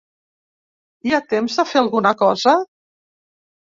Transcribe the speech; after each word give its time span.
Hi 1.09 1.13
ha 1.13 1.19
temps 1.35 1.59
de 1.61 1.67
fer 1.73 1.79
alguna 1.85 2.17
cosa? 2.25 2.59